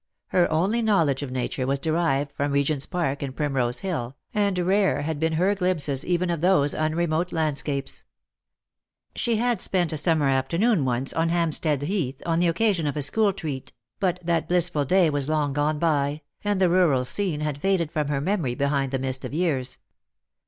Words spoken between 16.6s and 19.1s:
rural scene had faded from her memory behind the